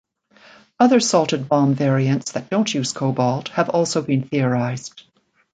[0.79, 5.03] Other salted bomb variants that don't use cobalt have also been theorized.